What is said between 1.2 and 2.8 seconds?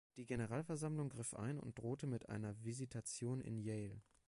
ein und drohte mit einer